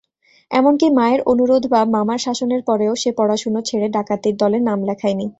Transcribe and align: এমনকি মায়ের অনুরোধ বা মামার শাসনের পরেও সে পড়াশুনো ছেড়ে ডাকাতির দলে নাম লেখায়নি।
এমনকি 0.51 0.87
মায়ের 0.89 1.21
অনুরোধ 1.31 1.63
বা 1.67 1.81
মামার 1.95 2.19
শাসনের 2.19 2.61
পরেও 2.69 2.93
সে 2.95 3.09
পড়াশুনো 3.17 3.59
ছেড়ে 3.69 3.87
ডাকাতির 3.95 4.35
দলে 4.41 4.57
নাম 4.67 4.79
লেখায়নি। 4.89 5.27